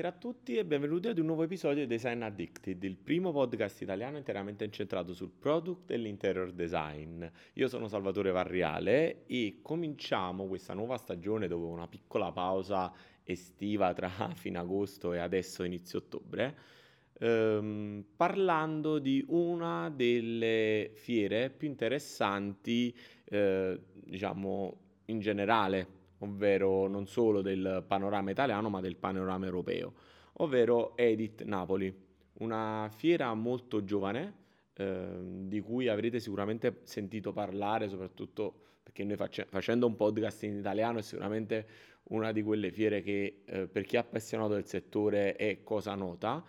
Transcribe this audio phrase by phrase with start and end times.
[0.00, 3.82] Buonasera a tutti e benvenuti ad un nuovo episodio di Design Addicted, il primo podcast
[3.82, 7.22] italiano interamente incentrato sul product e l'interior design.
[7.52, 12.90] Io sono Salvatore Varriale e cominciamo questa nuova stagione dopo una piccola pausa
[13.24, 16.56] estiva tra fine agosto e adesso inizio ottobre,
[17.18, 27.42] ehm, parlando di una delle fiere più interessanti, eh, diciamo, in generale ovvero non solo
[27.42, 29.92] del panorama italiano ma del panorama europeo,
[30.34, 31.94] ovvero Edit Napoli,
[32.38, 34.34] una fiera molto giovane
[34.74, 40.56] eh, di cui avrete sicuramente sentito parlare, soprattutto perché noi face- facendo un podcast in
[40.56, 41.66] italiano è sicuramente
[42.04, 46.42] una di quelle fiere che eh, per chi è appassionato del settore è cosa nota.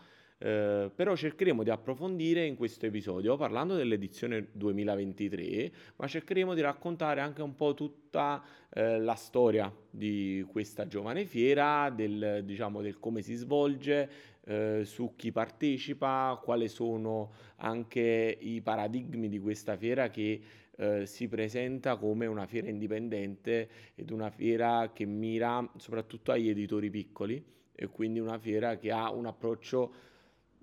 [0.44, 7.22] Eh, però cercheremo di approfondire in questo episodio parlando dell'edizione 2023, ma cercheremo di raccontare
[7.22, 13.22] anche un po' tutta eh, la storia di questa giovane fiera, del, diciamo, del come
[13.22, 14.10] si svolge,
[14.46, 20.42] eh, su chi partecipa, quali sono anche i paradigmi di questa fiera che
[20.76, 26.90] eh, si presenta come una fiera indipendente ed una fiera che mira soprattutto agli editori
[26.90, 27.46] piccoli
[27.76, 30.10] e quindi una fiera che ha un approccio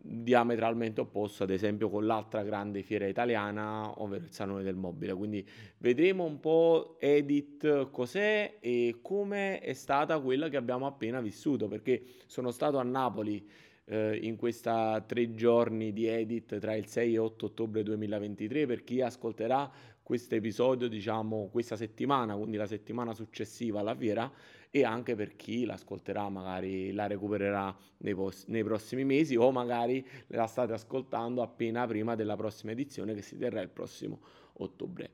[0.00, 5.14] diametralmente opposto ad esempio con l'altra grande fiera italiana ovvero il Salone del Mobile.
[5.14, 5.46] Quindi
[5.78, 12.02] vedremo un po' Edit cos'è e come è stata quella che abbiamo appena vissuto perché
[12.26, 13.46] sono stato a Napoli
[13.86, 18.84] eh, in questa tre giorni di Edit tra il 6 e 8 ottobre 2023 per
[18.84, 19.70] chi ascolterà
[20.08, 24.32] questo episodio diciamo questa settimana quindi la settimana successiva alla fiera
[24.70, 30.02] e anche per chi l'ascolterà, magari la recupererà nei, post- nei prossimi mesi o magari
[30.28, 34.20] la state ascoltando appena prima della prossima edizione che si terrà il prossimo
[34.54, 35.10] ottobre.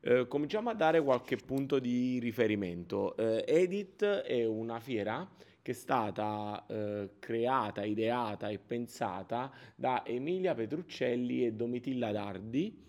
[0.00, 3.18] Eh, cominciamo a dare qualche punto di riferimento.
[3.18, 5.28] Eh, Edit è una fiera
[5.60, 12.86] che è stata eh, creata, ideata e pensata da Emilia Petruccelli e Domitilla Dardi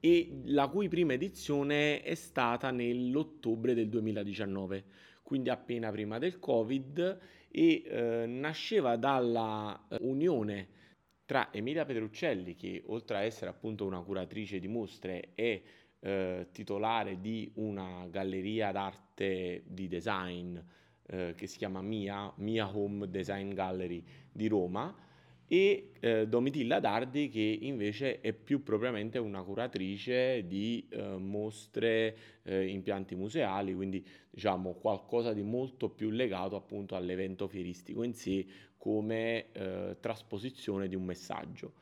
[0.00, 4.84] e la cui prima edizione è stata nell'ottobre del 2019,
[5.22, 7.18] quindi appena prima del Covid
[7.50, 10.68] e eh, nasceva dalla eh, unione
[11.24, 15.60] tra Emilia Petruccelli, che oltre a essere appunto una curatrice di mostre è
[16.00, 20.56] eh, titolare di una galleria d'arte di design
[21.06, 24.94] eh, che si chiama Mia, Mia Home Design Gallery di Roma,
[25.48, 32.66] e eh, Domitilla Dardi che invece è più propriamente una curatrice di eh, mostre, eh,
[32.66, 39.50] impianti museali, quindi diciamo qualcosa di molto più legato appunto all'evento fieristico in sé come
[39.52, 41.72] eh, trasposizione di un messaggio.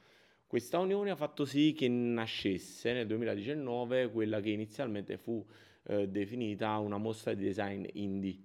[0.46, 5.44] Questa unione ha fatto sì che nascesse nel 2019 quella che inizialmente fu
[5.88, 8.44] eh, definita una mostra di design indie.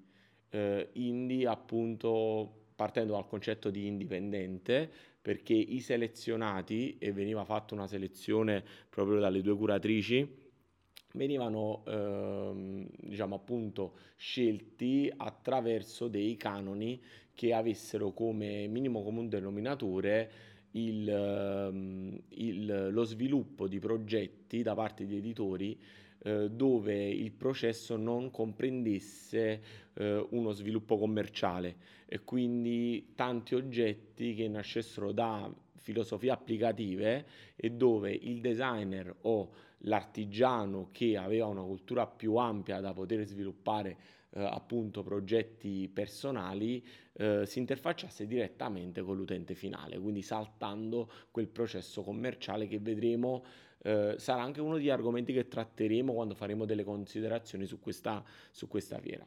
[0.53, 7.87] Uh, indie appunto partendo dal concetto di indipendente, perché i selezionati, e veniva fatta una
[7.87, 10.39] selezione proprio dalle due curatrici,
[11.13, 17.01] venivano ehm, diciamo appunto scelti attraverso dei canoni
[17.33, 20.31] che avessero come minimo comune denominatore
[20.71, 25.79] il, ehm, il, lo sviluppo di progetti da parte di editori
[26.23, 29.61] eh, dove il processo non comprendesse
[29.93, 31.75] eh, uno sviluppo commerciale.
[32.05, 40.89] E quindi tanti oggetti che nascessero da filosofie applicative e dove il designer o l'artigiano
[40.91, 43.97] che aveva una cultura più ampia da poter sviluppare
[44.33, 52.03] eh, appunto progetti personali eh, si interfacciasse direttamente con l'utente finale, quindi saltando quel processo
[52.03, 53.43] commerciale che vedremo
[53.83, 58.67] eh, sarà anche uno degli argomenti che tratteremo quando faremo delle considerazioni su questa, su
[58.67, 59.25] questa fiera.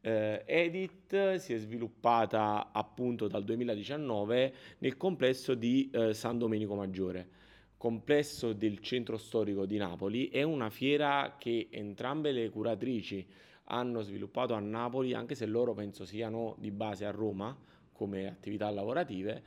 [0.00, 7.28] Eh, Edit si è sviluppata appunto dal 2019 nel complesso di eh, San Domenico Maggiore,
[7.76, 10.28] complesso del centro storico di Napoli.
[10.28, 13.26] È una fiera che entrambe le curatrici
[13.66, 17.56] hanno sviluppato a Napoli, anche se loro penso siano di base a Roma
[17.92, 19.42] come attività lavorative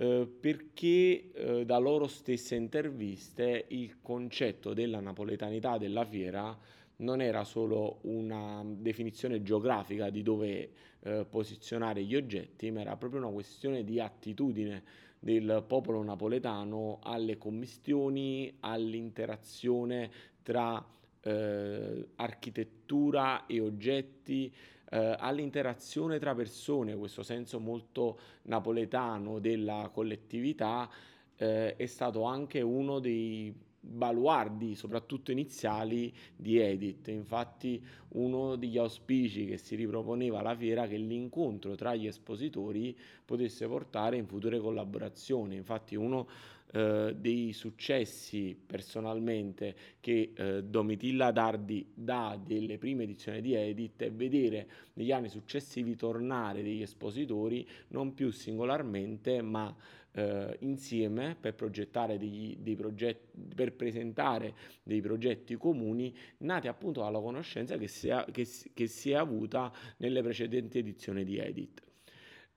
[0.00, 6.56] eh, perché eh, da loro stesse interviste il concetto della napoletanità della fiera
[6.98, 13.20] non era solo una definizione geografica di dove eh, posizionare gli oggetti, ma era proprio
[13.20, 14.84] una questione di attitudine
[15.18, 20.10] del popolo napoletano alle commistioni, all'interazione
[20.42, 20.84] tra
[21.22, 24.52] eh, architettura e oggetti,
[24.90, 30.88] eh, all'interazione tra persone, questo senso molto napoletano della collettività
[31.36, 37.08] eh, è stato anche uno dei baluardi, soprattutto iniziali, di Edit.
[37.08, 43.66] Infatti uno degli auspici che si riproponeva alla fiera che l'incontro tra gli espositori potesse
[43.66, 45.56] portare in future collaborazioni.
[45.56, 46.26] Infatti uno
[46.70, 54.12] eh, dei successi personalmente che eh, Domitilla Dardi dà delle prime edizioni di Edit è
[54.12, 59.74] vedere negli anni successivi tornare degli espositori non più singolarmente ma
[60.12, 67.20] eh, insieme per progettare degli, dei progetti, per presentare dei progetti comuni nati appunto dalla
[67.20, 71.87] conoscenza che si, è, che, che si è avuta nelle precedenti edizioni di Edit.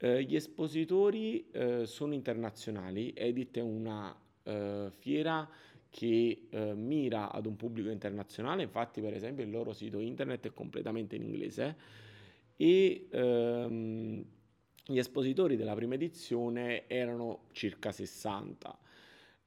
[0.04, 5.48] Eh, gli espositori eh, sono internazionali, Edit è una eh, fiera
[5.92, 10.54] che eh, mira ad un pubblico internazionale, infatti per esempio il loro sito internet è
[10.54, 11.76] completamente in inglese.
[12.56, 14.26] E ehm,
[14.86, 18.80] gli espositori della prima edizione erano circa 60.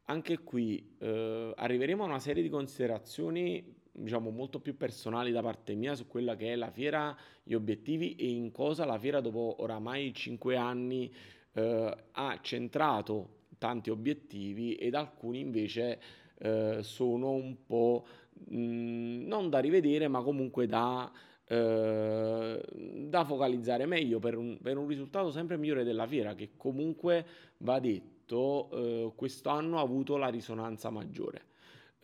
[0.05, 5.75] Anche qui eh, arriveremo a una serie di considerazioni diciamo molto più personali da parte
[5.75, 9.57] mia su quella che è la fiera, gli obiettivi e in cosa la fiera dopo
[9.61, 11.13] oramai 5 anni
[11.53, 16.01] eh, ha centrato tanti obiettivi ed alcuni invece
[16.39, 18.05] eh, sono un po'
[18.49, 21.11] mh, non da rivedere ma comunque da
[21.47, 22.61] eh,
[23.07, 27.27] da focalizzare meglio per un, per un, risultato sempre migliore della fiera che comunque
[27.59, 31.53] va detto eh, quest'anno ha avuto la risonanza maggiore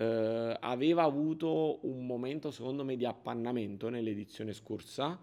[0.01, 5.19] eh, aveva avuto un momento secondo me di appannamento nell'edizione scorsa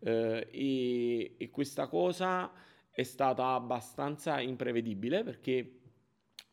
[0.00, 2.52] eh, e, e questa cosa
[2.90, 5.78] è stata abbastanza imprevedibile perché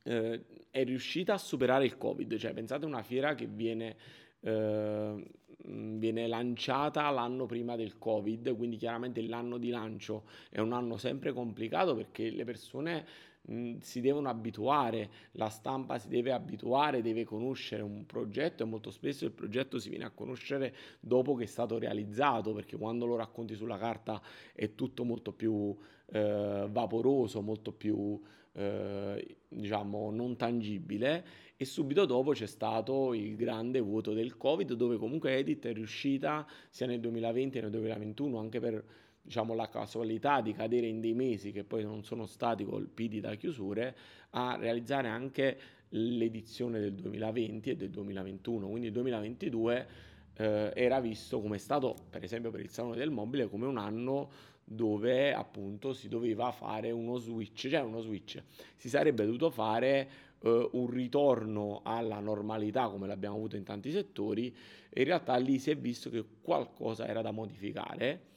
[0.04, 2.38] eh, è riuscita a superare il covid.
[2.38, 3.98] Cioè pensate a una fiera che viene
[4.40, 5.24] eh,
[5.68, 11.34] viene lanciata l'anno prima del Covid, quindi chiaramente l'anno di lancio è un anno sempre
[11.34, 13.06] complicato perché le persone
[13.46, 18.92] mh, si devono abituare, la stampa si deve abituare, deve conoscere un progetto e molto
[18.92, 23.16] spesso il progetto si viene a conoscere dopo che è stato realizzato perché quando lo
[23.16, 24.22] racconti sulla carta
[24.54, 25.76] è tutto molto più
[26.08, 28.20] eh, vaporoso, molto più
[28.54, 31.26] eh, diciamo non tangibile
[31.58, 36.46] e subito dopo c'è stato il grande vuoto del Covid dove comunque Edit è riuscita
[36.70, 38.84] sia nel 2020 che nel 2021 anche per
[39.26, 43.34] diciamo, la casualità di cadere in dei mesi che poi non sono stati colpiti da
[43.36, 43.96] chiusure
[44.32, 45.58] a realizzare anche
[45.90, 49.88] l'edizione del 2020 e del 2021 quindi il 2022
[50.36, 54.30] eh, era visto come stato per esempio per il Salone del Mobile come un anno
[54.68, 58.42] dove appunto si doveva fare uno switch, cioè uno switch,
[58.76, 64.54] si sarebbe dovuto fare uh, un ritorno alla normalità come l'abbiamo avuto in tanti settori
[64.90, 68.34] e in realtà lì si è visto che qualcosa era da modificare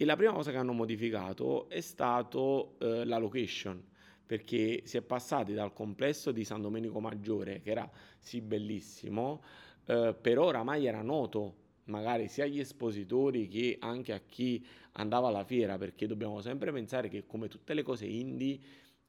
[0.00, 3.84] e la prima cosa che hanno modificato è stato uh, la location
[4.24, 9.42] perché si è passati dal complesso di San Domenico Maggiore che era sì bellissimo
[9.84, 15.44] uh, però oramai era noto magari sia agli espositori che anche a chi andava alla
[15.44, 18.58] fiera, perché dobbiamo sempre pensare che come tutte le cose indie,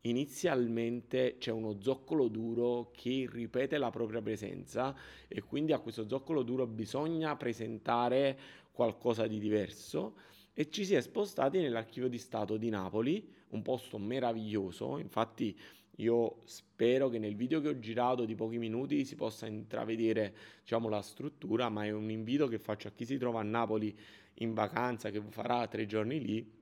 [0.01, 4.95] inizialmente c'è uno zoccolo duro che ripete la propria presenza
[5.27, 8.37] e quindi a questo zoccolo duro bisogna presentare
[8.71, 10.15] qualcosa di diverso
[10.53, 15.57] e ci si è spostati nell'archivio di Stato di Napoli, un posto meraviglioso, infatti
[15.97, 20.89] io spero che nel video che ho girato di pochi minuti si possa intravedere diciamo,
[20.89, 23.95] la struttura, ma è un invito che faccio a chi si trova a Napoli
[24.35, 26.59] in vacanza, che farà tre giorni lì,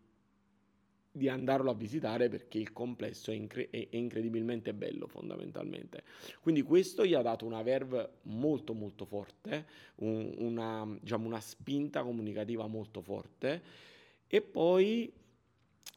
[1.11, 6.03] di andarlo a visitare perché il complesso è, incre- è, incredibilmente bello fondamentalmente.
[6.41, 12.03] Quindi questo gli ha dato una verve molto molto forte, un, una, diciamo, una spinta
[12.03, 13.61] comunicativa molto forte
[14.27, 15.11] e poi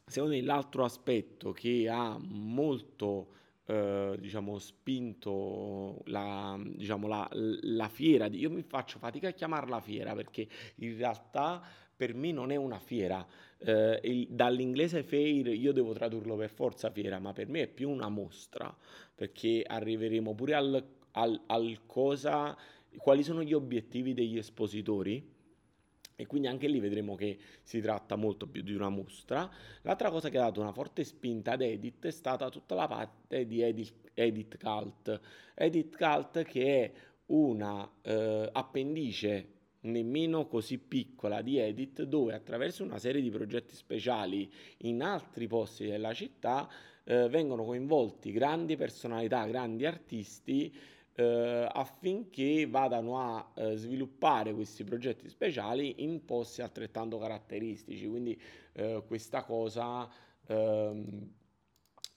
[0.05, 3.31] Secondo me l'altro aspetto che ha molto
[3.65, 10.13] eh, diciamo, spinto la, diciamo, la, la fiera, io mi faccio fatica a chiamarla fiera
[10.13, 11.63] perché in realtà
[12.03, 13.25] per me non è una fiera,
[13.59, 17.89] eh, il, dall'inglese fair io devo tradurlo per forza fiera, ma per me è più
[17.89, 18.75] una mostra
[19.15, 22.57] perché arriveremo pure al, al, al cosa,
[22.97, 25.31] quali sono gli obiettivi degli espositori
[26.13, 29.49] e quindi anche lì vedremo che si tratta molto più di una mostra.
[29.83, 33.47] L'altra cosa che ha dato una forte spinta ad Edit è stata tutta la parte
[33.47, 35.21] di Edit, Edit Cult.
[35.55, 36.91] Edit Cult che è
[37.27, 39.52] una eh, appendice
[39.83, 45.85] nemmeno così piccola di Edit dove attraverso una serie di progetti speciali in altri posti
[45.85, 46.69] della città
[47.03, 50.73] eh, vengono coinvolti grandi personalità, grandi artisti
[51.15, 58.07] eh, affinché vadano a eh, sviluppare questi progetti speciali in posti altrettanto caratteristici.
[58.07, 58.39] Quindi
[58.73, 60.09] eh, questa cosa
[60.47, 61.29] ehm,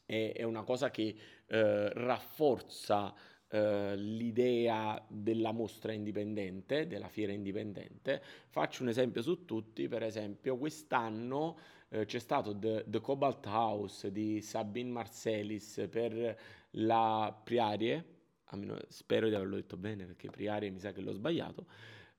[0.04, 1.14] è, è, una cosa che
[1.46, 3.14] eh, rafforza
[3.56, 8.22] eh, l'idea della mostra indipendente, della fiera indipendente.
[8.48, 11.56] Faccio un esempio su tutti, per esempio quest'anno
[11.88, 16.38] eh, c'è stato The, The, Cobalt House di Sabine Marcellis per
[16.72, 18.04] la Priarie,
[18.88, 21.64] spero di averlo detto bene perché Priarie mi sa che l'ho sbagliato,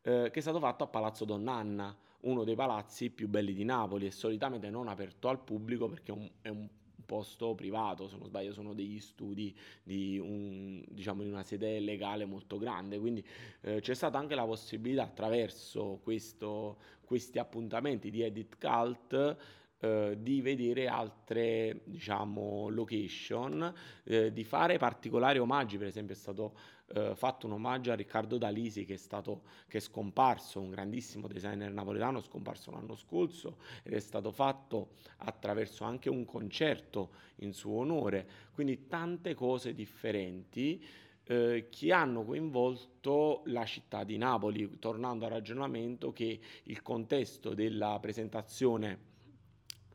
[0.02, 4.08] eh, che è stato fatto a Palazzo Donn'Anna, uno dei palazzi più belli di Napoli
[4.08, 6.68] e solitamente non aperto al pubblico perché è un, è un
[7.08, 12.26] posto privato, se non sbaglio sono degli studi di, un, diciamo, di una sede legale
[12.26, 13.26] molto grande, quindi
[13.62, 19.38] eh, c'è stata anche la possibilità attraverso questo, questi appuntamenti di Edit Cult
[19.80, 25.78] eh, di vedere altre diciamo location eh, di fare particolari omaggi.
[25.78, 26.58] Per esempio è stato
[26.88, 31.28] eh, fatto un omaggio a Riccardo Dalisi che è stato che è scomparso un grandissimo
[31.28, 37.80] designer napoletano scomparso l'anno scorso ed è stato fatto attraverso anche un concerto in suo
[37.80, 38.28] onore.
[38.54, 40.84] Quindi tante cose differenti
[41.26, 47.98] eh, che hanno coinvolto la città di Napoli, tornando al ragionamento che il contesto della
[48.00, 49.16] presentazione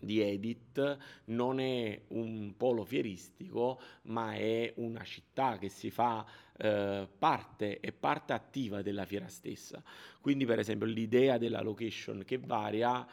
[0.03, 6.27] di Edit non è un polo fieristico, ma è una città che si fa
[6.59, 9.83] eh, parte e parte attiva della fiera stessa.
[10.21, 13.07] Quindi, per esempio, l'idea della location che varia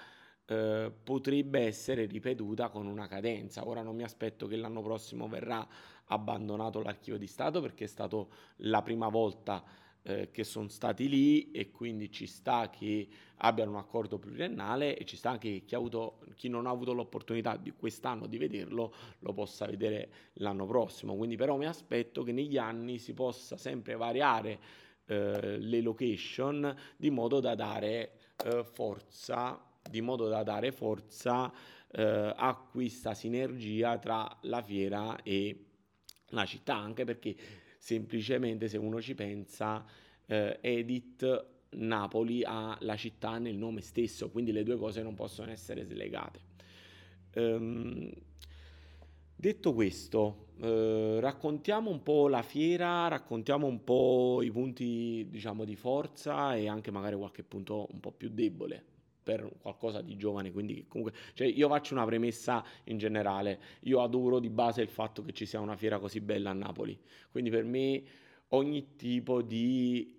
[0.46, 3.68] eh, potrebbe essere ripetuta con una cadenza.
[3.68, 5.66] Ora non mi aspetto che l'anno prossimo verrà
[6.06, 9.64] abbandonato l'archivio di Stato perché è stato la prima volta
[10.04, 15.06] eh, che sono stati lì e quindi ci sta che abbiano un accordo pluriennale e
[15.06, 18.94] ci sta anche che chi, avuto, chi non ha avuto l'opportunità di quest'anno di vederlo
[19.20, 21.16] lo possa vedere l'anno prossimo.
[21.16, 24.60] Quindi però mi aspetto che negli anni si possa sempre variare
[25.06, 28.14] eh, le location di modo da dare
[28.44, 31.52] eh, forza di modo da dare forza
[31.92, 35.66] eh, a questa sinergia tra la fiera e
[36.30, 37.36] la città, anche perché
[37.80, 39.84] semplicemente se uno ci pensa,
[40.28, 45.50] eh, Edit Napoli ha la città nel nome stesso, quindi le due cose non possono
[45.50, 46.40] essere slegate.
[47.36, 48.12] Um,
[49.36, 55.76] detto questo, eh, raccontiamo un po' la fiera, raccontiamo un po' i punti diciamo di
[55.76, 60.86] forza e anche magari qualche punto un po' più debole per qualcosa di giovane, quindi
[60.88, 65.34] comunque, cioè io faccio una premessa in generale, io adoro di base il fatto che
[65.34, 66.98] ci sia una fiera così bella a Napoli,
[67.32, 68.04] quindi per me
[68.50, 70.18] ogni tipo di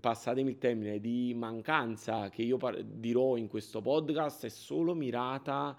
[0.00, 5.76] passatemi il termine, di mancanza che io par- dirò in questo podcast è solo mirata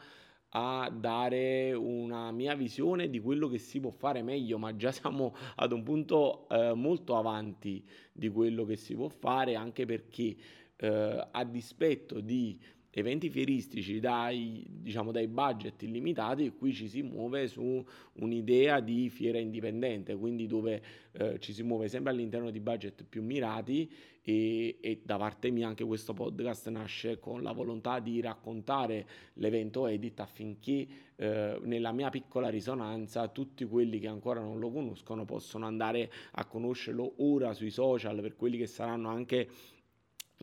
[0.56, 5.34] a dare una mia visione di quello che si può fare meglio, ma già siamo
[5.56, 10.36] ad un punto eh, molto avanti di quello che si può fare, anche perché
[10.84, 12.60] eh, a dispetto di
[12.96, 19.40] eventi fieristici dai, diciamo, dai budget illimitati, qui ci si muove su un'idea di fiera
[19.40, 20.82] indipendente, quindi dove
[21.14, 23.90] eh, ci si muove sempre all'interno di budget più mirati
[24.22, 29.88] e, e, da parte mia anche questo podcast nasce con la volontà di raccontare l'evento
[29.88, 35.66] Edit affinché eh, nella mia piccola risonanza tutti quelli che ancora non lo conoscono possono
[35.66, 39.50] andare a conoscerlo ora sui social per quelli che saranno anche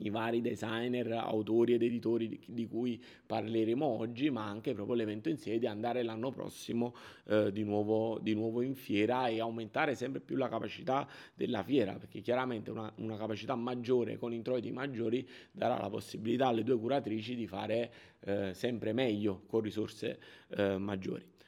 [0.00, 5.36] i vari designer, autori ed editori di, cui parleremo oggi, ma anche proprio l'evento in
[5.36, 6.94] sé di andare l'anno prossimo
[7.26, 11.94] eh, di, nuovo, di, nuovo, in fiera e aumentare sempre più la capacità della fiera,
[11.94, 17.34] perché chiaramente una, una capacità maggiore con introiti maggiori darà la possibilità alle due curatrici
[17.34, 21.38] di fare eh, sempre meglio con risorse eh, maggiori.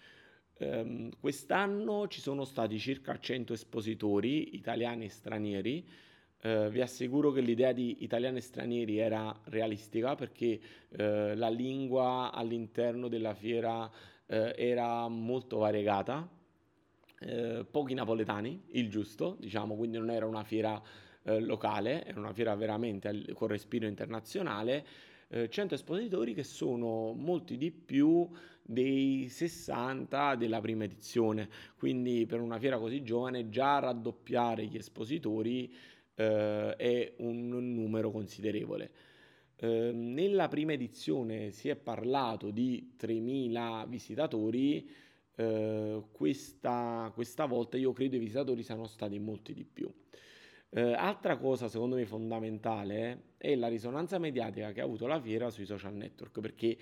[0.59, 5.88] Um, quest'anno ci sono stati circa 100 espositori italiani e stranieri
[6.44, 12.32] eh, vi assicuro che l'idea di italiani e stranieri era realistica perché eh, la lingua
[12.32, 13.88] all'interno della fiera
[14.26, 16.28] eh, era molto variegata,
[17.20, 20.82] eh, pochi napoletani, il giusto, diciamo, quindi non era una fiera
[21.22, 24.84] eh, locale, era una fiera veramente al, con respiro internazionale.
[25.32, 28.28] 100 eh, espositori che sono molti di più
[28.61, 35.72] dei 60 della prima edizione, quindi per una fiera così giovane già raddoppiare gli espositori
[36.14, 38.90] eh, è un numero considerevole.
[39.57, 44.90] Eh, nella prima edizione si è parlato di 3.000 visitatori,
[45.37, 49.92] eh, questa, questa, volta io credo i visitatori siano stati molti di più.
[50.75, 55.50] Eh, altra cosa secondo me fondamentale è la risonanza mediatica che ha avuto la fiera
[55.50, 56.78] sui social network, perché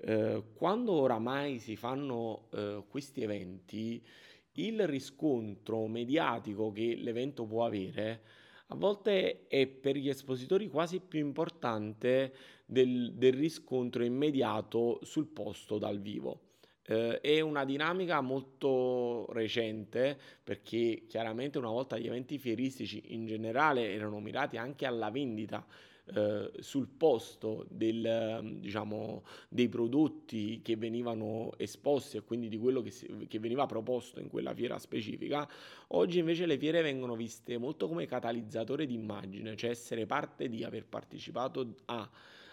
[0.00, 4.04] eh, quando oramai si fanno eh, questi eventi,
[4.52, 8.22] il riscontro mediatico che l'evento può avere
[8.70, 12.32] a volte è per gli espositori quasi più importante
[12.66, 16.40] del, del riscontro immediato sul posto dal vivo.
[16.82, 23.92] Eh, è una dinamica molto recente perché chiaramente una volta gli eventi fieristici in generale
[23.92, 25.66] erano mirati anche alla vendita
[26.14, 32.90] eh, sul posto del, diciamo, dei prodotti che venivano esposti e quindi di quello che,
[32.90, 35.48] si, che veniva proposto in quella fiera specifica,
[35.88, 40.64] oggi invece le fiere vengono viste molto come catalizzatore di immagine, cioè essere parte di
[40.64, 42.08] aver partecipato a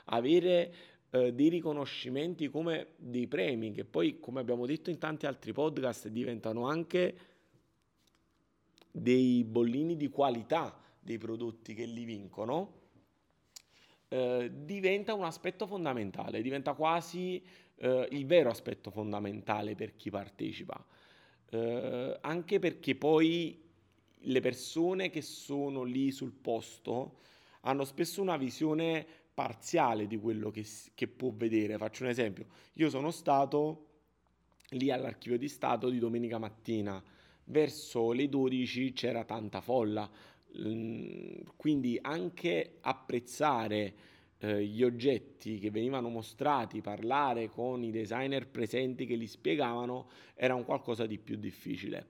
[0.05, 0.73] avere
[1.11, 6.09] eh, dei riconoscimenti come dei premi che poi, come abbiamo detto in tanti altri podcast,
[6.09, 7.17] diventano anche
[8.91, 12.83] dei bollini di qualità dei prodotti che li vincono,
[14.15, 17.43] eh, diventa un aspetto fondamentale, diventa quasi
[17.75, 20.81] eh, il vero aspetto fondamentale per chi partecipa.
[21.49, 23.61] Eh, anche perché poi
[24.17, 27.17] le persone che sono lì sul posto
[27.61, 31.77] hanno spesso una visione parziale di quello che, che può vedere.
[31.77, 32.45] Faccio un esempio,
[32.75, 33.87] io sono stato
[34.69, 37.03] lì all'archivio di Stato di domenica mattina,
[37.45, 40.09] verso le 12 c'era tanta folla,
[41.55, 43.93] quindi anche apprezzare
[44.37, 50.55] eh, gli oggetti che venivano mostrati, parlare con i designer presenti che li spiegavano, era
[50.55, 52.07] un qualcosa di più difficile.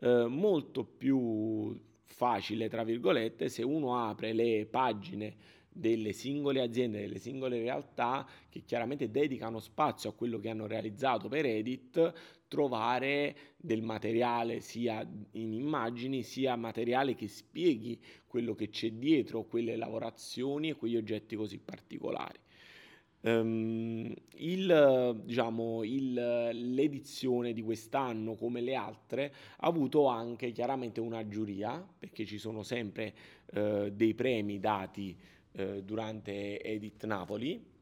[0.00, 5.36] Eh, molto più facile, tra virgolette, se uno apre le pagine
[5.76, 11.28] delle singole aziende, delle singole realtà che chiaramente dedicano spazio a quello che hanno realizzato
[11.28, 12.12] per Edit,
[12.46, 19.74] trovare del materiale sia in immagini sia materiale che spieghi quello che c'è dietro quelle
[19.74, 22.38] lavorazioni e quegli oggetti così particolari.
[23.22, 31.26] Um, il, diciamo, il, l'edizione di quest'anno, come le altre, ha avuto anche chiaramente una
[31.26, 33.14] giuria, perché ci sono sempre
[33.54, 35.16] uh, dei premi dati
[35.54, 37.72] uh, durante Edit Napoli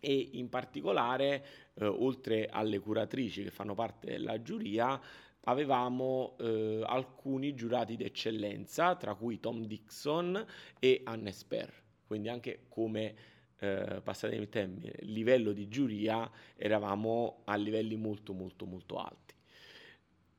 [0.00, 5.00] e in particolare, uh, oltre alle curatrici che fanno parte della giuria,
[5.42, 6.36] avevamo
[6.84, 10.44] alcuni giurati d'eccellenza, tra cui Tom Dixon
[10.78, 11.72] e Anne Sper,
[12.06, 13.14] quindi anche come
[13.60, 19.34] eh, passate il termine, livello di giuria eravamo a livelli molto molto molto alti.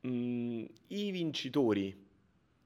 [0.06, 2.08] Mm, I vincitori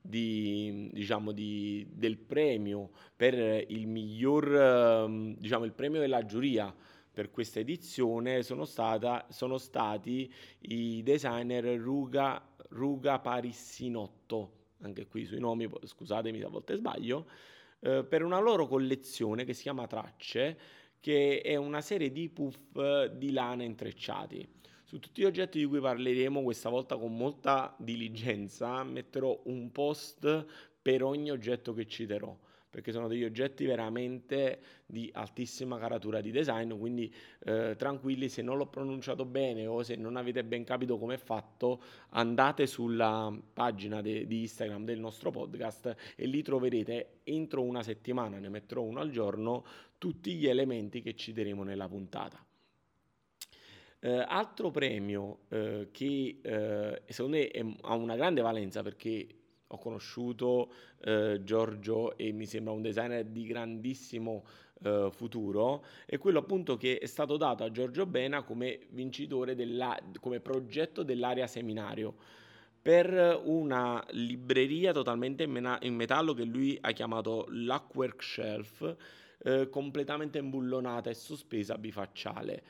[0.07, 6.75] di, diciamo, di, del premio per il miglior, ehm, diciamo, il premio della giuria
[7.11, 15.39] per questa edizione sono, stata, sono stati i designer Ruga, Ruga Parissinotto, anche qui sui
[15.39, 17.27] nomi, scusatemi se a volte sbaglio,
[17.81, 20.59] eh, per una loro collezione che si chiama Tracce,
[21.01, 24.47] che è una serie di puff di lana intrecciati.
[24.85, 30.47] Su tutti gli oggetti di cui parleremo questa volta con molta diligenza metterò un post
[30.81, 32.37] per ogni oggetto che citerò
[32.75, 37.13] perché sono degli oggetti veramente di altissima caratura di design, quindi
[37.45, 41.19] eh, tranquilli se non l'ho pronunciato bene o se non avete ben capito come è
[41.19, 47.85] fatto, andate sulla pagina de- di Instagram del nostro podcast e lì troverete entro una
[47.85, 49.65] settimana, ne metterò uno al giorno,
[49.97, 52.45] tutti gli elementi che citeremo nella puntata.
[54.05, 59.27] Eh, altro premio eh, che eh, secondo me è, ha una grande valenza perché
[59.67, 64.45] ho conosciuto eh, Giorgio e mi sembra un designer di grandissimo
[64.83, 69.99] eh, futuro, è quello appunto che è stato dato a Giorgio Bena come vincitore della,
[70.21, 72.15] come progetto dell'area seminario
[72.83, 78.97] per una libreria totalmente in, metallo che lui ha chiamato Luckwork Shelf,
[79.39, 82.63] eh, completamente imbullonata e sospesa bifacciale.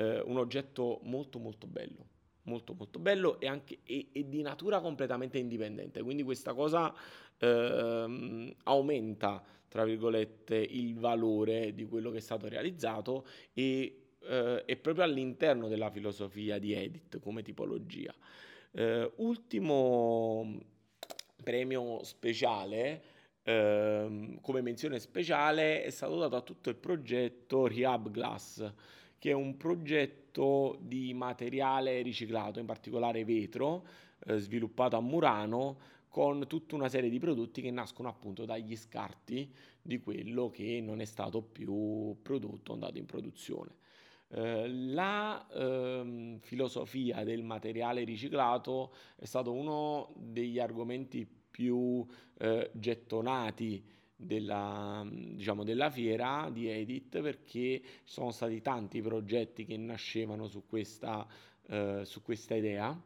[0.00, 2.06] Eh, un oggetto molto molto bello
[2.48, 6.02] molto molto bello e, anche, e, e di natura completamente indipendente.
[6.02, 6.92] Quindi questa cosa
[7.38, 14.76] ehm, aumenta, tra virgolette, il valore di quello che è stato realizzato e eh, è
[14.76, 18.14] proprio all'interno della filosofia di Edit come tipologia.
[18.72, 20.58] Eh, ultimo
[21.42, 23.02] premio speciale,
[23.42, 28.72] eh, come menzione speciale, è stato dato a tutto il progetto Rehab Glass
[29.18, 33.86] che è un progetto di materiale riciclato, in particolare vetro,
[34.26, 35.78] eh, sviluppato a Murano
[36.08, 41.00] con tutta una serie di prodotti che nascono appunto dagli scarti di quello che non
[41.00, 43.76] è stato più prodotto, andato in produzione.
[44.30, 52.06] Eh, la eh, filosofia del materiale riciclato è stato uno degli argomenti più
[52.38, 53.82] eh, gettonati
[54.20, 61.26] della, diciamo, della fiera di Edit perché sono stati tanti progetti che nascevano su questa,
[61.68, 63.00] eh, su questa idea.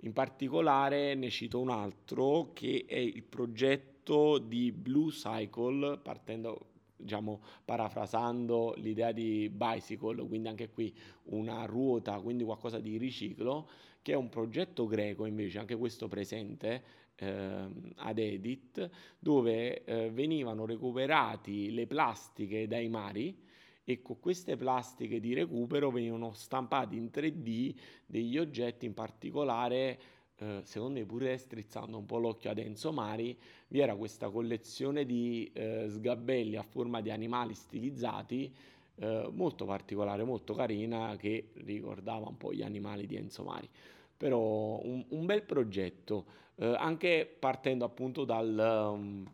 [0.00, 7.40] In particolare ne cito un altro che è il progetto di Blue Cycle, partendo diciamo
[7.64, 13.68] parafrasando l'idea di bicycle, quindi anche qui una ruota, quindi qualcosa di riciclo,
[14.02, 16.82] che è un progetto greco invece, anche questo presente
[17.16, 23.44] eh, ad Edit, dove eh, venivano recuperati le plastiche dai mari
[23.88, 29.98] e con queste plastiche di recupero venivano stampati in 3D degli oggetti in particolare
[30.38, 35.04] eh, secondo me pure strizzando un po' l'occhio ad Enzo Mari, vi era questa collezione
[35.06, 38.54] di eh, sgabelli a forma di animali stilizzati
[38.96, 43.68] eh, molto particolare, molto carina, che ricordava un po' gli animali di Enzo Mari.
[44.16, 49.30] Però un, un bel progetto, eh, anche partendo appunto dal, um,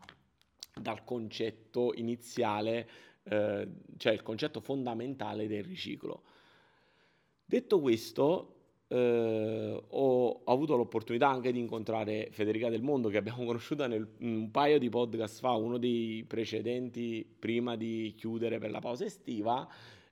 [0.75, 2.89] dal concetto iniziale,
[3.25, 6.23] eh, cioè il concetto fondamentale del riciclo.
[7.45, 8.62] Detto questo,
[8.93, 14.51] eh, ho avuto l'opportunità anche di incontrare Federica Del Mondo che abbiamo conosciuto nel, un
[14.51, 19.67] paio di podcast fa, uno dei precedenti prima di chiudere per la pausa estiva,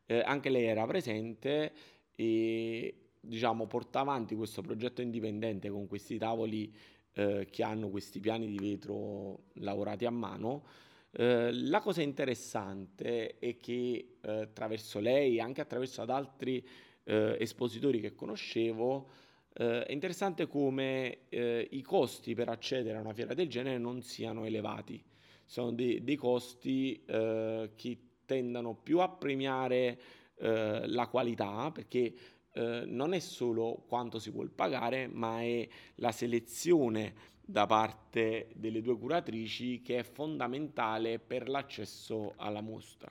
[0.06, 1.72] eh, anche lei era presente
[2.16, 6.74] e diciamo porta avanti questo progetto indipendente con questi tavoli
[7.12, 10.64] eh, che hanno questi piani di vetro lavorati a mano.
[11.12, 16.64] Uh, la cosa interessante è che uh, attraverso lei, anche attraverso ad altri
[17.10, 19.08] eh, espositori che conoscevo,
[19.54, 24.00] eh, è interessante come eh, i costi per accedere a una fiera del genere non
[24.02, 25.02] siano elevati.
[25.44, 29.98] Sono de- dei costi eh, che tendano più a premiare
[30.36, 32.14] eh, la qualità, perché
[32.52, 38.80] eh, non è solo quanto si vuole pagare, ma è la selezione da parte delle
[38.80, 43.10] due curatrici che è fondamentale per l'accesso alla mostra.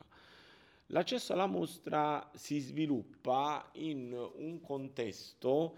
[0.91, 5.77] L'accesso alla mostra si sviluppa in un contesto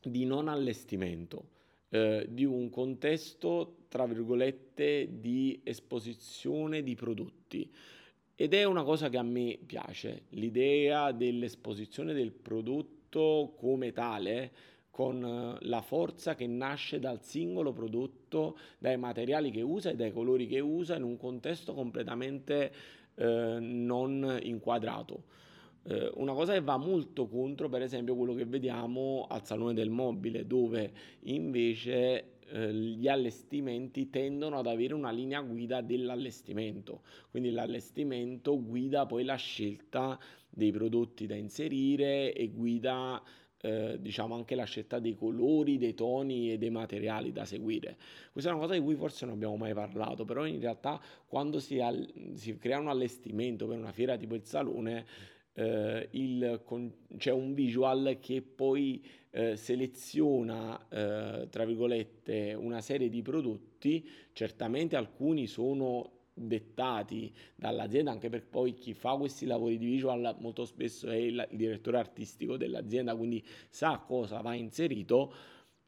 [0.00, 1.48] di non allestimento,
[1.88, 7.68] eh, di un contesto, tra virgolette, di esposizione di prodotti.
[8.36, 14.52] Ed è una cosa che a me piace, l'idea dell'esposizione del prodotto come tale,
[14.90, 20.46] con la forza che nasce dal singolo prodotto, dai materiali che usa e dai colori
[20.46, 22.72] che usa in un contesto completamente
[23.14, 25.24] eh, non inquadrato.
[25.86, 29.90] Eh, una cosa che va molto contro, per esempio, quello che vediamo al Salone del
[29.90, 30.92] Mobile, dove
[31.24, 39.24] invece eh, gli allestimenti tendono ad avere una linea guida dell'allestimento, quindi l'allestimento guida poi
[39.24, 43.22] la scelta dei prodotti da inserire e guida
[43.64, 47.96] eh, diciamo anche la scelta dei colori, dei toni e dei materiali da seguire.
[48.30, 51.58] Questa è una cosa di cui forse non abbiamo mai parlato, però in realtà quando
[51.60, 55.06] si, al- si crea un allestimento per una fiera tipo il salone,
[55.54, 63.08] eh, il con- c'è un visual che poi eh, seleziona, eh, tra virgolette, una serie
[63.08, 69.86] di prodotti, certamente alcuni sono dettati dall'azienda, anche per poi chi fa questi lavori di
[69.86, 75.32] visual molto spesso è il, il direttore artistico dell'azienda, quindi sa cosa va inserito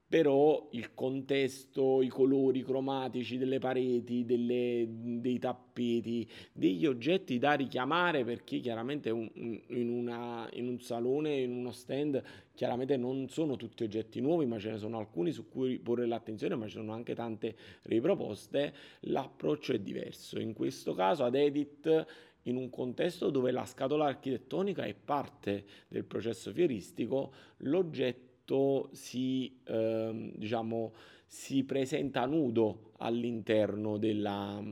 [0.08, 8.24] però il contesto, i colori cromatici delle pareti, delle, dei tappeti, degli oggetti da richiamare
[8.24, 12.22] perché chiaramente un, in, una, in, un salone, in uno stand,
[12.56, 16.56] chiaramente non sono tutti oggetti nuovi, ma ce ne sono alcuni su cui porre l'attenzione,
[16.56, 20.40] ma ci sono anche tante riproposte, l'approccio è diverso.
[20.40, 22.06] In questo caso ad Edit
[22.44, 30.32] in un contesto dove la scatola architettonica è parte del processo fieristico, l'oggetto si, ehm,
[30.34, 30.92] diciamo,
[31.26, 34.62] si presenta nudo all'interno della,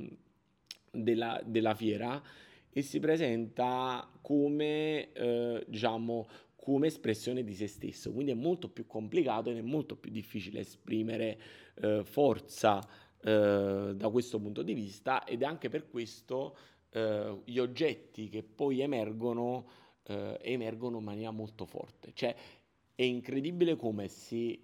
[0.91, 2.23] della, della, fiera
[2.71, 6.27] e si presenta come, eh, diciamo,
[6.65, 8.11] come espressione di se stesso.
[8.11, 11.39] Quindi è molto più complicato ed è molto più difficile esprimere
[11.75, 12.81] eh, forza
[13.21, 16.57] eh, da questo punto di vista ed è anche per questo
[16.89, 19.69] eh, gli oggetti che poi emergono
[20.05, 22.13] eh, emergono in maniera molto forte.
[22.15, 22.35] Cioè
[22.95, 24.59] è incredibile come se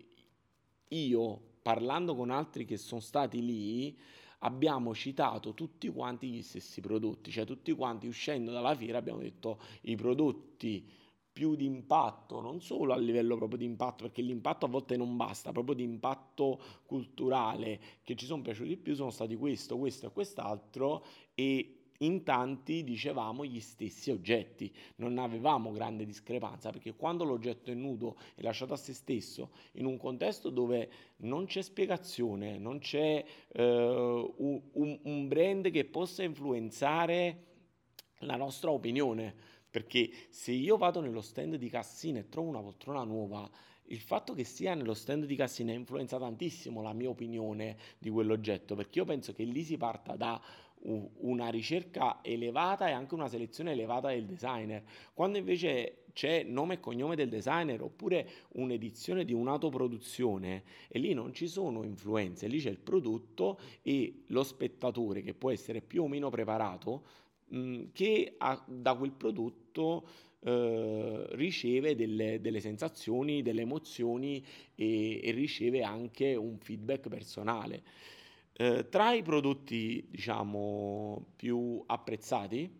[0.88, 3.98] io, parlando con altri che sono stati lì,
[4.38, 9.60] abbiamo citato tutti quanti gli stessi prodotti, cioè tutti quanti uscendo dalla fiera abbiamo detto
[9.82, 10.98] i prodotti
[11.40, 15.16] più di impatto, non solo a livello proprio di impatto, perché l'impatto a volte non
[15.16, 20.08] basta, proprio di impatto culturale che ci sono piaciuti di più sono stati questo, questo
[20.08, 21.02] e quest'altro
[21.34, 27.74] e in tanti dicevamo gli stessi oggetti, non avevamo grande discrepanza perché quando l'oggetto è
[27.74, 33.24] nudo e lasciato a se stesso in un contesto dove non c'è spiegazione, non c'è
[33.52, 37.46] eh, un, un brand che possa influenzare
[38.24, 43.04] la nostra opinione, perché se io vado nello stand di Cassina e trovo una poltrona
[43.04, 43.48] nuova
[43.90, 48.74] il fatto che sia nello stand di Cassina influenza tantissimo la mia opinione di quell'oggetto,
[48.74, 50.40] perché io penso che lì si parta da
[50.82, 54.82] una ricerca elevata e anche una selezione elevata del designer.
[55.12, 61.34] Quando invece c'è nome e cognome del designer oppure un'edizione di un'autoproduzione e lì non
[61.34, 66.08] ci sono influenze, lì c'è il prodotto e lo spettatore che può essere più o
[66.08, 67.04] meno preparato
[67.92, 70.06] che ha, da quel prodotto
[70.40, 77.82] eh, riceve delle, delle, sensazioni, delle emozioni e, e riceve anche un feedback personale.
[78.52, 82.70] Eh, tra i prodotti, diciamo, più apprezzati,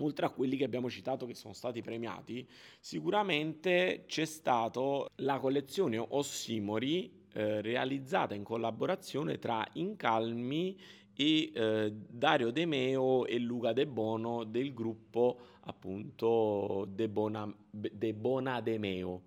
[0.00, 2.46] oltre a quelli che abbiamo citato che sono stati premiati,
[2.80, 10.78] sicuramente c'è stata la collezione Ossimori eh, realizzata in collaborazione tra Incalmi
[11.16, 18.14] e eh, Dario De Meo e Luca De Bono del gruppo appunto De Bona De,
[18.14, 19.22] Bona De Meo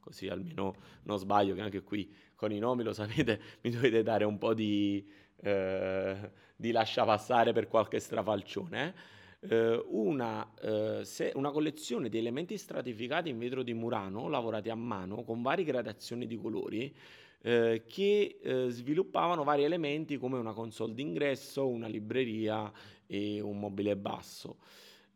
[0.00, 4.24] così almeno non sbaglio che anche qui con i nomi lo sapete, mi dovete dare
[4.24, 5.06] un po' di,
[5.42, 8.94] eh, di lascia passare per qualche strafalcione.
[9.40, 14.74] Eh, una, eh, se, una, collezione di elementi stratificati in vetro di Murano, lavorati a
[14.74, 16.94] mano con varie gradazioni di colori,
[17.42, 22.70] eh, che eh, sviluppavano vari elementi come una console d'ingresso, una libreria
[23.06, 24.58] e un mobile basso.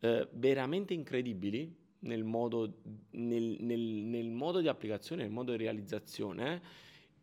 [0.01, 2.81] Eh, veramente incredibili nel modo,
[3.13, 6.61] nel, nel, nel modo, di applicazione, nel modo di realizzazione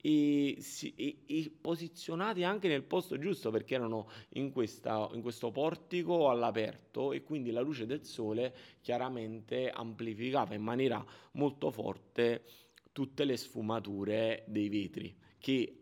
[0.02, 5.52] e, si, e, e, posizionati anche nel posto giusto perché erano in, questa, in questo
[5.52, 12.44] portico all'aperto e quindi la luce del sole chiaramente amplificava in maniera molto forte
[12.92, 15.76] tutte le sfumature dei vetri che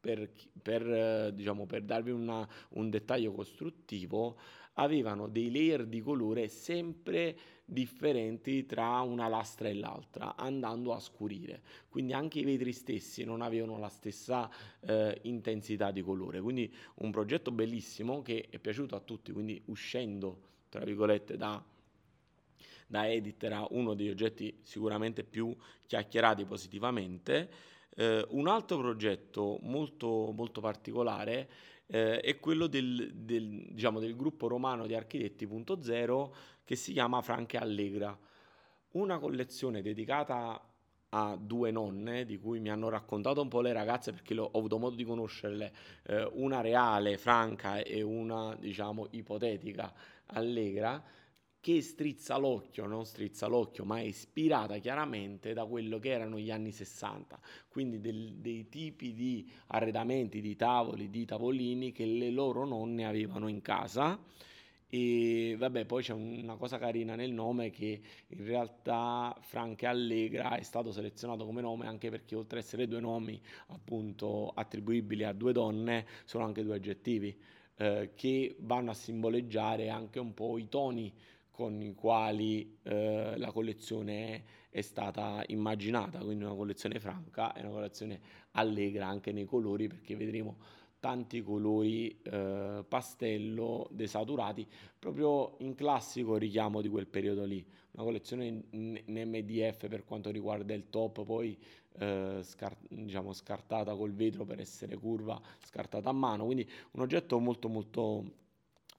[0.00, 0.30] per,
[0.62, 4.38] per, diciamo, per darvi una, un dettaglio costruttivo
[4.74, 11.62] avevano dei layer di colore sempre differenti tra una lastra e l'altra, andando a scurire.
[11.88, 14.48] Quindi anche i vetri stessi non avevano la stessa
[14.80, 16.40] eh, intensità di colore.
[16.40, 21.62] Quindi un progetto bellissimo che è piaciuto a tutti, quindi uscendo, tra virgolette, da
[22.86, 25.54] da Edit era uno degli oggetti sicuramente più
[25.86, 27.50] chiacchierati positivamente.
[27.96, 31.48] Eh, un altro progetto molto, molto particolare
[31.86, 36.30] eh, è quello del, del, diciamo, del gruppo romano di architetti.0
[36.64, 38.16] che si chiama Franche Allegra,
[38.92, 40.60] una collezione dedicata
[41.10, 44.78] a due nonne di cui mi hanno raccontato un po' le ragazze perché ho avuto
[44.78, 45.72] modo di conoscerle,
[46.08, 49.92] eh, una reale, franca e una diciamo ipotetica,
[50.26, 51.02] allegra
[51.66, 56.52] che strizza l'occhio, non strizza l'occhio, ma è ispirata chiaramente da quello che erano gli
[56.52, 62.64] anni 60, quindi del, dei tipi di arredamenti, di tavoli, di tavolini che le loro
[62.64, 64.16] nonne avevano in casa.
[64.88, 70.62] E vabbè, poi c'è una cosa carina nel nome che in realtà Franca Allegra è
[70.62, 75.50] stato selezionato come nome anche perché oltre ad essere due nomi appunto attribuibili a due
[75.50, 77.36] donne, sono anche due aggettivi
[77.78, 81.12] eh, che vanno a simboleggiare anche un po' i toni
[81.56, 87.70] con i quali eh, la collezione è stata immaginata, quindi una collezione franca e una
[87.70, 88.20] collezione
[88.52, 90.58] allegra anche nei colori perché vedremo
[91.00, 94.66] tanti colori eh, pastello desaturati
[94.98, 97.64] proprio in classico richiamo di quel periodo lì.
[97.92, 98.62] Una collezione in,
[99.06, 101.56] in MDF per quanto riguarda il top poi
[101.98, 106.44] eh, scar- diciamo scartata col vetro per essere curva scartata a mano.
[106.44, 108.44] Quindi un oggetto molto molto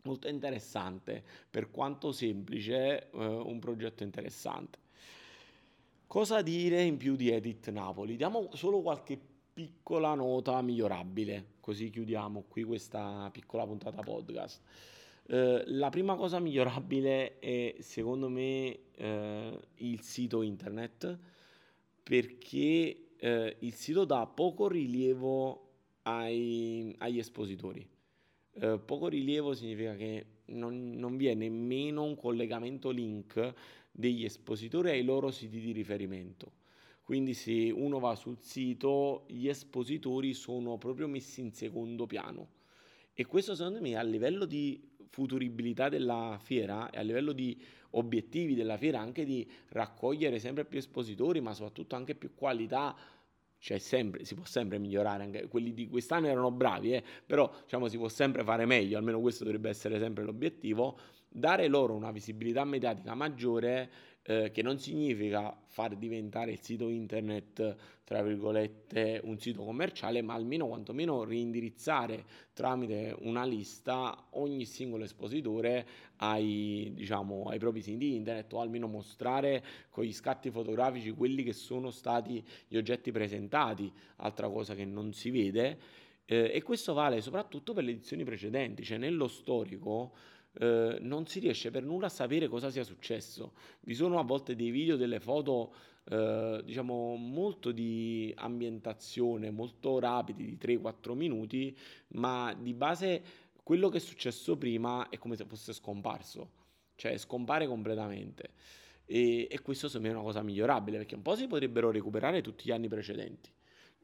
[0.03, 4.79] molto interessante, per quanto semplice, eh, un progetto interessante.
[6.07, 8.15] Cosa dire in più di Edit Napoli?
[8.15, 9.19] Diamo solo qualche
[9.53, 14.61] piccola nota migliorabile, così chiudiamo qui questa piccola puntata podcast.
[15.25, 21.17] Eh, la prima cosa migliorabile è secondo me eh, il sito internet
[22.01, 25.71] perché eh, il sito dà poco rilievo
[26.03, 27.85] ai, agli espositori
[28.59, 33.53] eh, poco rilievo significa che non, non vi è nemmeno un collegamento link
[33.91, 36.51] degli espositori ai loro siti di riferimento.
[37.03, 42.49] Quindi se uno va sul sito, gli espositori sono proprio messi in secondo piano.
[43.13, 47.59] E questo secondo me a livello di futuribilità della fiera e a livello di
[47.91, 52.95] obiettivi della fiera, anche di raccogliere sempre più espositori, ma soprattutto anche più qualità
[53.59, 57.87] cioè sempre, si può sempre migliorare, anche quelli di quest'anno erano bravi, eh, però diciamo,
[57.87, 60.97] si può sempre fare meglio, almeno questo dovrebbe essere sempre l'obiettivo,
[61.29, 63.89] dare loro una visibilità mediatica maggiore
[64.29, 70.33] eh, che non significa far diventare il sito internet, tra virgolette, un sito commerciale, ma
[70.33, 75.87] almeno quantomeno reindirizzare tramite una lista ogni singolo espositore
[76.17, 81.53] ai, diciamo, ai propri siti internet o almeno mostrare con gli scatti fotografici quelli che
[81.53, 85.79] sono stati gli oggetti presentati, altra cosa che non si vede.
[86.25, 90.11] Eh, e questo vale soprattutto per le edizioni precedenti, cioè nello storico
[90.59, 93.53] eh, non si riesce per nulla a sapere cosa sia successo.
[93.81, 95.73] Vi sono a volte dei video, delle foto,
[96.05, 101.77] eh, diciamo, molto di ambientazione, molto rapidi, di 3-4 minuti,
[102.09, 103.23] ma di base
[103.63, 106.51] quello che è successo prima è come se fosse scomparso,
[106.95, 108.51] cioè scompare completamente.
[109.05, 112.41] E, e questo secondo me è una cosa migliorabile, perché un po' si potrebbero recuperare
[112.41, 113.55] tutti gli anni precedenti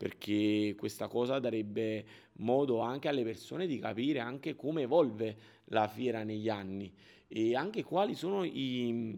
[0.04, 5.38] perché questa cosa darebbe modo anche alle persone di capire anche come evolve
[5.68, 6.94] la fiera negli anni
[7.26, 9.18] e anche quali sono i,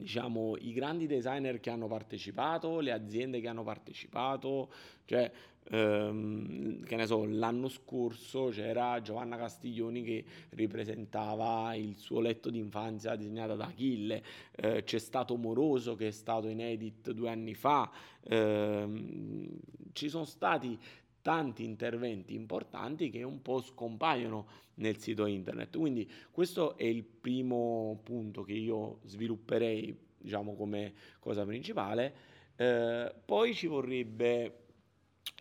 [0.00, 4.70] diciamo, i grandi designer che hanno partecipato, le aziende che hanno partecipato,
[5.04, 5.28] cioè
[5.70, 13.16] ehm, che ne so, l'anno scorso c'era Giovanna Castiglioni che ripresentava il suo letto d'infanzia
[13.16, 14.22] disegnato da Achille,
[14.54, 17.90] eh, c'è stato Moroso che è stato in edit due anni fa,
[18.22, 19.48] ehm,
[19.92, 20.78] ci sono stati
[21.28, 25.76] tanti interventi importanti che un po' scompaiono nel sito internet.
[25.76, 32.14] Quindi questo è il primo punto che io svilupperei, diciamo, come cosa principale.
[32.56, 34.67] Eh, poi ci vorrebbe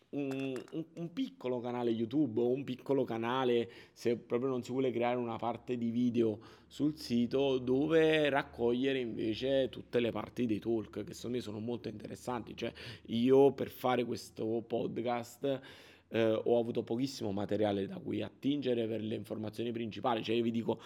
[0.10, 4.92] un, un, un, piccolo canale YouTube o un piccolo canale, se proprio non si vuole
[4.92, 11.04] creare una parte di video sul sito, dove raccogliere invece tutte le parti dei talk
[11.04, 12.56] che secondo me sono molto interessanti.
[12.56, 12.72] Cioè,
[13.08, 15.62] io per fare questo podcast.
[16.10, 20.52] Eh, ho avuto pochissimo materiale da cui attingere per le informazioni principali, cioè io vi
[20.52, 20.80] dico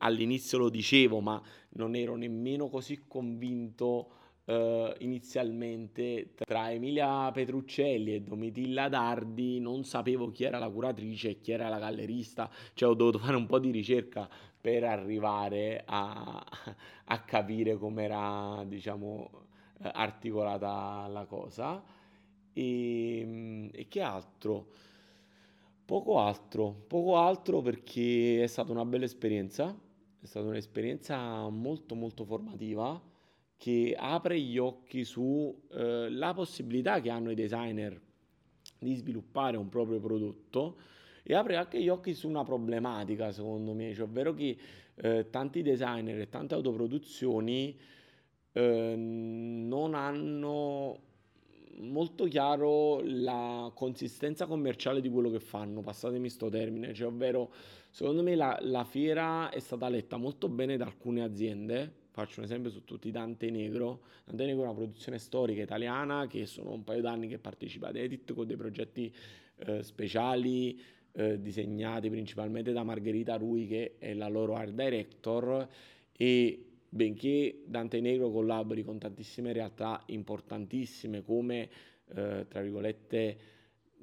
[0.00, 8.20] all'inizio lo dicevo, ma non ero nemmeno così convinto Uh, inizialmente tra Emilia Petruccelli e
[8.20, 12.94] Domitilla Dardi non sapevo chi era la curatrice e chi era la gallerista, cioè ho
[12.94, 14.28] dovuto fare un po' di ricerca
[14.60, 16.44] per arrivare a,
[17.06, 19.30] a capire com'era diciamo
[19.82, 21.82] eh, articolata la cosa.
[22.52, 24.66] E, e che altro?
[25.84, 29.76] Poco altro, poco altro perché è stata una bella esperienza,
[30.20, 33.00] è stata un'esperienza molto molto formativa
[33.56, 38.00] che apre gli occhi sulla eh, possibilità che hanno i designer
[38.78, 40.76] di sviluppare un proprio prodotto
[41.22, 44.56] e apre anche gli occhi su una problematica, secondo me, cioè, ovvero che
[44.94, 47.76] eh, tanti designer e tante autoproduzioni
[48.52, 51.00] eh, non hanno
[51.78, 57.50] molto chiaro la consistenza commerciale di quello che fanno, passatemi sto termine, cioè, ovvero
[57.90, 62.46] secondo me la, la fiera è stata letta molto bene da alcune aziende, Faccio un
[62.46, 64.00] esempio su tutti Dante Negro.
[64.24, 67.96] Dante Negro è una produzione storica italiana che sono un paio d'anni che partecipa ad
[67.96, 69.14] Edit con dei progetti
[69.56, 70.80] eh, speciali
[71.12, 75.68] eh, disegnati principalmente da Margherita Rui che è la loro art director
[76.16, 81.68] e benché Dante Negro collabori con tantissime realtà importantissime come
[82.14, 83.38] eh, tra virgolette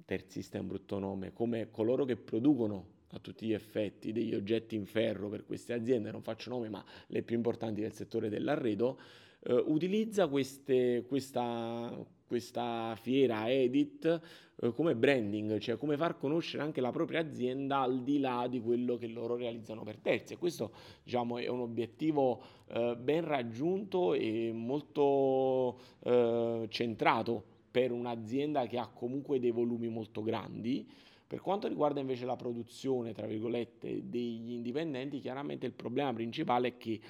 [0.05, 4.75] terzista è un brutto nome, come coloro che producono a tutti gli effetti degli oggetti
[4.75, 8.99] in ferro per queste aziende, non faccio nome ma le più importanti del settore dell'arredo,
[9.43, 14.21] eh, utilizza queste, questa, questa fiera Edit
[14.55, 18.61] eh, come branding, cioè come far conoscere anche la propria azienda al di là di
[18.61, 20.33] quello che loro realizzano per terzi.
[20.33, 20.71] E questo
[21.03, 28.87] diciamo, è un obiettivo eh, ben raggiunto e molto eh, centrato per un'azienda che ha
[28.87, 30.87] comunque dei volumi molto grandi.
[31.25, 36.77] Per quanto riguarda invece la produzione, tra virgolette, degli indipendenti, chiaramente il problema principale è
[36.77, 37.01] che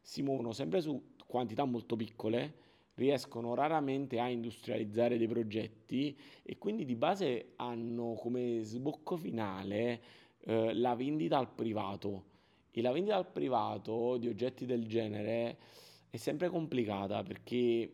[0.00, 2.52] si muovono sempre su quantità molto piccole,
[2.94, 10.02] riescono raramente a industrializzare dei progetti e quindi di base hanno come sbocco finale
[10.40, 12.24] eh, la vendita al privato.
[12.72, 15.58] E la vendita al privato di oggetti del genere
[16.10, 17.92] è sempre complicata perché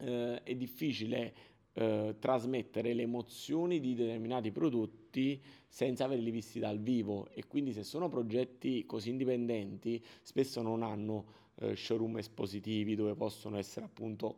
[0.00, 1.34] eh, è difficile
[1.72, 7.28] eh, trasmettere le emozioni di determinati prodotti senza averli visti dal vivo.
[7.30, 13.56] E quindi se sono progetti così indipendenti spesso non hanno eh, showroom espositivi dove possono
[13.56, 14.36] essere appunto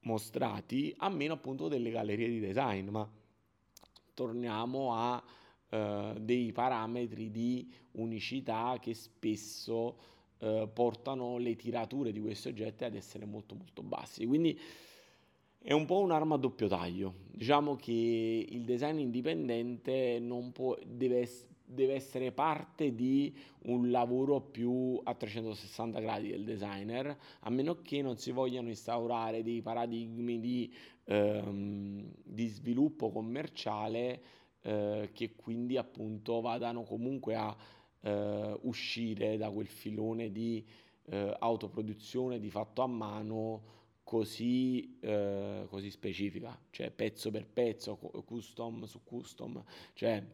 [0.00, 2.88] mostrati a meno appunto delle gallerie di design.
[2.88, 3.08] Ma
[4.14, 5.22] torniamo a
[5.70, 12.94] eh, dei parametri di unicità che spesso eh, portano le tirature di questi oggetti ad
[12.94, 14.58] essere molto molto bassi quindi
[15.60, 17.14] è un po' un'arma a doppio taglio.
[17.30, 20.22] Diciamo che il design indipendente
[20.52, 21.28] può, deve,
[21.64, 28.00] deve essere parte di un lavoro più a 360 gradi del designer, a meno che
[28.02, 30.72] non si vogliano instaurare dei paradigmi di,
[31.04, 34.22] ehm, di sviluppo commerciale
[34.62, 37.54] eh, che quindi appunto vadano comunque a
[38.00, 40.64] eh, uscire da quel filone di
[41.10, 48.84] eh, autoproduzione di fatto a mano così, eh, così specifica, cioè pezzo per pezzo, custom
[48.84, 50.24] su custom, cioè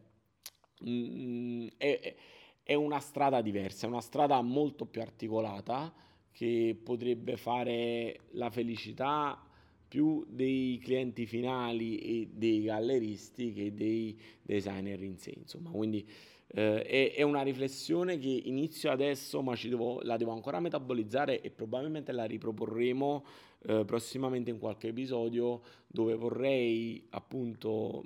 [0.87, 2.15] mm, è,
[2.63, 5.93] è una strada diversa, è una strada molto più articolata
[6.31, 9.41] che potrebbe fare la felicità
[9.87, 16.05] più dei clienti finali e dei galleristi che dei designer in sé, insomma, quindi
[16.47, 21.49] eh, è, è, una riflessione che inizio adesso, ma devo, la devo ancora metabolizzare e
[21.49, 23.25] probabilmente la riproporremo
[23.67, 28.05] eh, prossimamente in qualche episodio dove vorrei appunto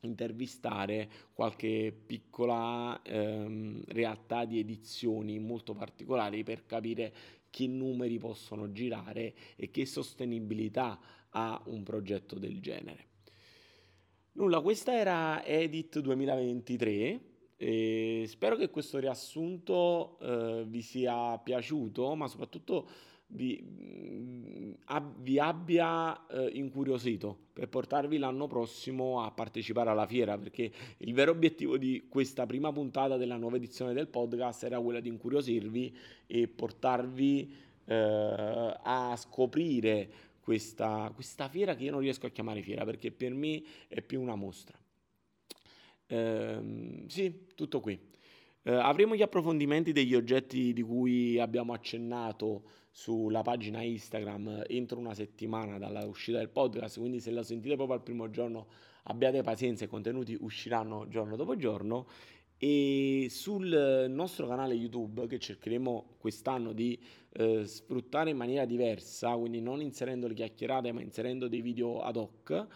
[0.00, 7.12] intervistare qualche piccola ehm, realtà di edizioni molto particolari per capire
[7.48, 11.00] che numeri possono girare e che sostenibilità
[11.30, 13.06] ha un progetto del genere.
[14.32, 17.20] Nulla, questa era Edit 2023
[17.64, 22.86] e spero che questo riassunto eh, vi sia piaciuto, ma soprattutto
[23.28, 24.72] vi, mm,
[25.20, 31.30] vi abbia eh, incuriosito per portarvi l'anno prossimo a partecipare alla fiera, perché il vero
[31.30, 35.96] obiettivo di questa prima puntata della nuova edizione del podcast era quella di incuriosirvi
[36.26, 37.54] e portarvi
[37.86, 40.10] eh, a scoprire
[40.42, 44.20] questa, questa fiera che io non riesco a chiamare fiera perché per me è più
[44.20, 44.83] una mostra.
[46.06, 47.98] Ehm, sì, tutto qui.
[48.66, 55.14] Eh, avremo gli approfondimenti degli oggetti di cui abbiamo accennato sulla pagina Instagram entro una
[55.14, 58.68] settimana dalla uscita del podcast, quindi se la sentite proprio al primo giorno
[59.04, 62.06] abbiate pazienza, i contenuti usciranno giorno dopo giorno
[62.56, 66.98] e sul nostro canale YouTube che cercheremo quest'anno di
[67.32, 72.16] eh, sfruttare in maniera diversa, quindi non inserendo le chiacchierate ma inserendo dei video ad
[72.16, 72.66] hoc,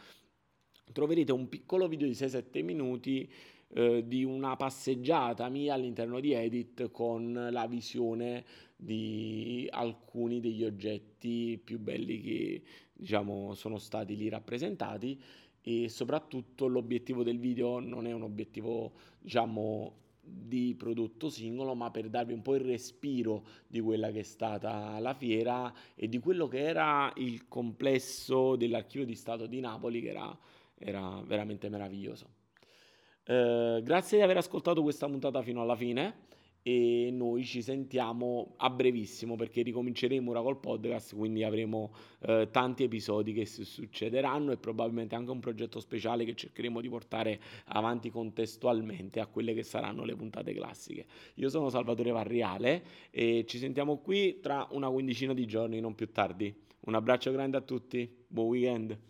[0.92, 3.30] troverete un piccolo video di 6-7 minuti
[3.70, 11.60] eh, di una passeggiata mia all'interno di Edit con la visione di alcuni degli oggetti
[11.62, 12.62] più belli che
[12.92, 15.20] diciamo sono stati lì rappresentati
[15.60, 22.08] e soprattutto l'obiettivo del video non è un obiettivo diciamo di prodotto singolo, ma per
[22.08, 26.48] darvi un po' il respiro di quella che è stata la fiera e di quello
[26.48, 30.38] che era il complesso dell'archivio di Stato di Napoli, che era
[30.78, 32.28] era veramente meraviglioso.
[33.24, 36.26] Eh, grazie di aver ascoltato questa puntata fino alla fine
[36.62, 42.84] e noi ci sentiamo a brevissimo perché ricominceremo ora col podcast, quindi avremo eh, tanti
[42.84, 49.20] episodi che succederanno e probabilmente anche un progetto speciale che cercheremo di portare avanti contestualmente
[49.20, 51.06] a quelle che saranno le puntate classiche.
[51.34, 56.10] Io sono Salvatore Varriale e ci sentiamo qui tra una quindicina di giorni, non più
[56.10, 56.54] tardi.
[56.80, 59.08] Un abbraccio grande a tutti, buon weekend.